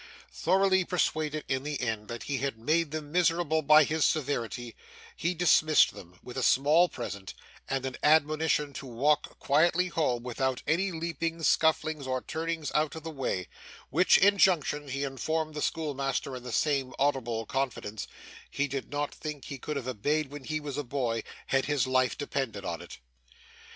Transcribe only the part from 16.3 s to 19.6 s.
in the same audible confidence, he did not think he